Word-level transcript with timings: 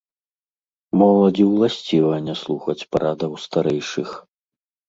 Моладзі 1.01 1.43
ўласціва 1.51 2.15
не 2.31 2.35
слухаць 2.41 2.87
парадаў 2.97 3.39
старэйшых. 3.45 4.09